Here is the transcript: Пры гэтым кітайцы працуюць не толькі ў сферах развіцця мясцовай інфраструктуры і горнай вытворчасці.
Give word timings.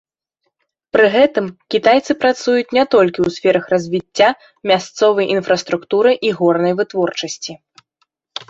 Пры 0.95 1.03
гэтым 1.15 1.45
кітайцы 1.75 2.11
працуюць 2.23 2.73
не 2.77 2.85
толькі 2.95 3.19
ў 3.25 3.29
сферах 3.35 3.63
развіцця 3.73 4.29
мясцовай 4.73 5.25
інфраструктуры 5.35 6.11
і 6.31 6.33
горнай 6.39 6.73
вытворчасці. 6.81 7.51